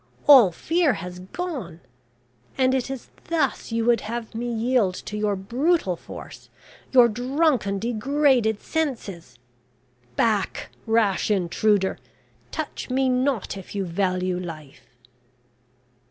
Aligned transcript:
All 0.27 0.51
fear 0.51 0.93
has 0.95 1.19
gone! 1.19 1.79
And 2.57 2.73
it 2.73 2.89
is 2.89 3.09
thus 3.25 3.71
you 3.71 3.85
would 3.85 4.01
have 4.01 4.33
me 4.33 4.51
yield 4.51 4.95
to 4.95 5.15
your 5.15 5.35
brutal 5.35 5.95
force, 5.95 6.49
your 6.91 7.07
drunken, 7.07 7.77
degraded 7.77 8.63
senses! 8.63 9.37
Back, 10.15 10.71
rash 10.87 11.29
intruder, 11.29 11.99
touch 12.49 12.89
me 12.89 13.09
not 13.09 13.55
if 13.55 13.75
you 13.75 13.85
value 13.85 14.39
life!" 14.39 14.89